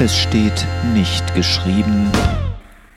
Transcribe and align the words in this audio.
Es 0.00 0.18
steht 0.18 0.66
nicht 0.92 1.36
geschrieben. 1.36 2.10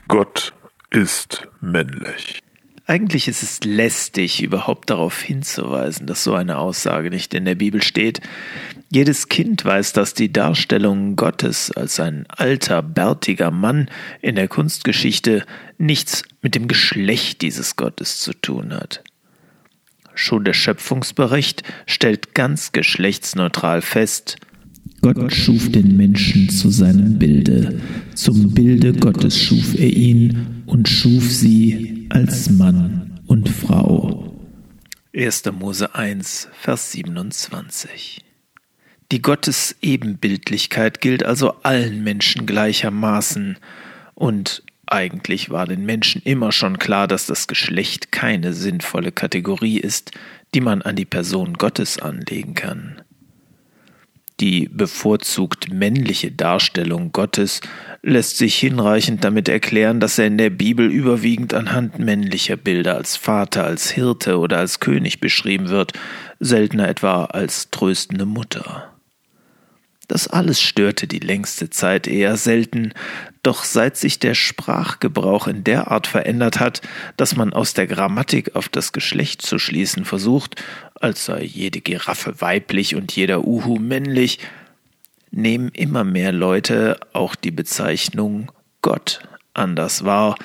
Gott 0.08 0.52
ist 0.90 1.46
männlich. 1.60 2.42
Eigentlich 2.86 3.28
ist 3.28 3.44
es 3.44 3.60
lästig, 3.62 4.42
überhaupt 4.42 4.90
darauf 4.90 5.22
hinzuweisen, 5.22 6.08
dass 6.08 6.24
so 6.24 6.34
eine 6.34 6.58
Aussage 6.58 7.10
nicht 7.10 7.34
in 7.34 7.44
der 7.44 7.54
Bibel 7.54 7.82
steht. 7.82 8.20
Jedes 8.90 9.28
Kind 9.28 9.64
weiß, 9.64 9.92
dass 9.92 10.12
die 10.12 10.32
Darstellung 10.32 11.14
Gottes 11.14 11.70
als 11.70 12.00
ein 12.00 12.26
alter, 12.28 12.82
bärtiger 12.82 13.52
Mann 13.52 13.88
in 14.20 14.34
der 14.34 14.48
Kunstgeschichte 14.48 15.46
nichts 15.78 16.24
mit 16.42 16.56
dem 16.56 16.66
Geschlecht 16.66 17.42
dieses 17.42 17.76
Gottes 17.76 18.18
zu 18.20 18.32
tun 18.32 18.74
hat. 18.74 19.04
Schon 20.14 20.44
der 20.44 20.52
Schöpfungsbericht 20.52 21.62
stellt 21.86 22.34
ganz 22.34 22.72
geschlechtsneutral 22.72 23.82
fest, 23.82 24.38
Gott 25.00 25.32
schuf 25.32 25.70
den 25.70 25.96
Menschen 25.96 26.48
zu 26.48 26.70
seinem 26.70 27.18
Bilde, 27.18 27.80
zum 28.14 28.52
Bilde 28.52 28.92
Gottes 28.92 29.38
schuf 29.38 29.78
er 29.78 29.88
ihn 29.88 30.64
und 30.66 30.88
schuf 30.88 31.32
sie 31.32 32.06
als 32.10 32.50
Mann 32.50 33.20
und 33.26 33.48
Frau. 33.48 34.34
1. 35.14 35.44
Mose 35.58 35.94
1, 35.94 36.48
Vers 36.60 36.92
27. 36.92 38.24
Die 39.10 39.22
Gottesebenbildlichkeit 39.22 41.00
gilt 41.00 41.24
also 41.24 41.54
allen 41.62 42.02
Menschen 42.02 42.44
gleichermaßen, 42.44 43.56
und 44.14 44.64
eigentlich 44.86 45.48
war 45.50 45.66
den 45.66 45.86
Menschen 45.86 46.22
immer 46.22 46.50
schon 46.50 46.78
klar, 46.78 47.06
dass 47.06 47.26
das 47.26 47.46
Geschlecht 47.46 48.10
keine 48.10 48.52
sinnvolle 48.52 49.12
Kategorie 49.12 49.78
ist, 49.78 50.10
die 50.54 50.60
man 50.60 50.82
an 50.82 50.96
die 50.96 51.04
Person 51.04 51.54
Gottes 51.54 51.98
anlegen 51.98 52.54
kann. 52.54 53.00
Die 54.40 54.68
bevorzugt 54.72 55.72
männliche 55.72 56.30
Darstellung 56.30 57.10
Gottes 57.10 57.60
lässt 58.02 58.36
sich 58.36 58.56
hinreichend 58.56 59.24
damit 59.24 59.48
erklären, 59.48 59.98
dass 59.98 60.18
er 60.18 60.26
in 60.26 60.38
der 60.38 60.50
Bibel 60.50 60.86
überwiegend 60.90 61.54
anhand 61.54 61.98
männlicher 61.98 62.56
Bilder 62.56 62.94
als 62.94 63.16
Vater, 63.16 63.64
als 63.64 63.90
Hirte 63.90 64.38
oder 64.38 64.58
als 64.58 64.78
König 64.78 65.18
beschrieben 65.18 65.70
wird, 65.70 65.92
seltener 66.38 66.88
etwa 66.88 67.24
als 67.24 67.70
tröstende 67.70 68.26
Mutter. 68.26 68.97
Das 70.08 70.26
alles 70.26 70.60
störte 70.60 71.06
die 71.06 71.18
längste 71.18 71.68
Zeit 71.68 72.06
eher 72.06 72.38
selten, 72.38 72.94
doch 73.42 73.62
seit 73.64 73.98
sich 73.98 74.18
der 74.18 74.34
Sprachgebrauch 74.34 75.46
in 75.46 75.64
der 75.64 75.90
Art 75.90 76.06
verändert 76.06 76.58
hat, 76.58 76.80
dass 77.18 77.36
man 77.36 77.52
aus 77.52 77.74
der 77.74 77.86
Grammatik 77.86 78.56
auf 78.56 78.70
das 78.70 78.92
Geschlecht 78.92 79.42
zu 79.42 79.58
schließen 79.58 80.06
versucht, 80.06 80.62
als 80.94 81.26
sei 81.26 81.42
jede 81.42 81.82
Giraffe 81.82 82.40
weiblich 82.40 82.96
und 82.96 83.14
jeder 83.14 83.44
Uhu 83.44 83.76
männlich, 83.76 84.38
nehmen 85.30 85.68
immer 85.74 86.04
mehr 86.04 86.32
Leute 86.32 86.98
auch 87.12 87.34
die 87.34 87.50
Bezeichnung 87.50 88.50
Gott 88.80 89.20
anders 89.52 90.04
wahr, 90.04 90.36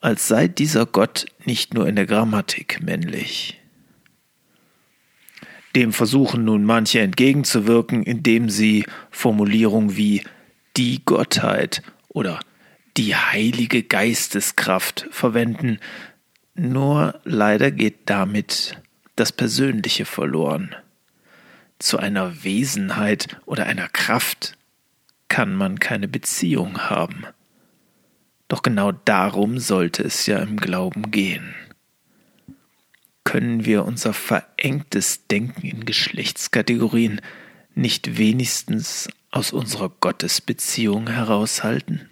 als 0.00 0.26
sei 0.26 0.48
dieser 0.48 0.86
Gott 0.86 1.26
nicht 1.44 1.74
nur 1.74 1.86
in 1.86 1.96
der 1.96 2.06
Grammatik 2.06 2.82
männlich. 2.82 3.61
Dem 5.74 5.92
versuchen 5.92 6.44
nun 6.44 6.64
manche 6.64 7.00
entgegenzuwirken, 7.00 8.02
indem 8.02 8.50
sie 8.50 8.84
Formulierungen 9.10 9.96
wie 9.96 10.22
die 10.76 11.02
Gottheit 11.04 11.82
oder 12.08 12.40
die 12.98 13.16
heilige 13.16 13.82
Geisteskraft 13.82 15.06
verwenden, 15.10 15.78
nur 16.54 17.20
leider 17.24 17.70
geht 17.70 18.00
damit 18.10 18.82
das 19.16 19.32
Persönliche 19.32 20.04
verloren. 20.04 20.74
Zu 21.78 21.98
einer 21.98 22.44
Wesenheit 22.44 23.40
oder 23.46 23.64
einer 23.66 23.88
Kraft 23.88 24.58
kann 25.28 25.54
man 25.54 25.78
keine 25.80 26.06
Beziehung 26.06 26.78
haben. 26.90 27.24
Doch 28.48 28.62
genau 28.62 28.92
darum 28.92 29.58
sollte 29.58 30.02
es 30.02 30.26
ja 30.26 30.38
im 30.38 30.58
Glauben 30.58 31.10
gehen 31.10 31.54
können 33.32 33.64
wir 33.64 33.86
unser 33.86 34.12
verengtes 34.12 35.26
Denken 35.26 35.66
in 35.66 35.86
Geschlechtskategorien 35.86 37.22
nicht 37.74 38.18
wenigstens 38.18 39.08
aus 39.30 39.54
unserer 39.54 39.88
Gottesbeziehung 39.88 41.08
heraushalten? 41.08 42.10